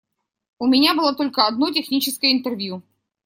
У 0.57 0.65
меня 0.65 0.95
было 0.95 1.13
только 1.13 1.45
одно 1.45 1.71
техническое 1.71 2.31
интервью. 2.33 2.81